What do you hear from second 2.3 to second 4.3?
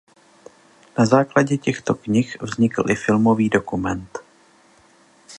vznikl i filmový dokument.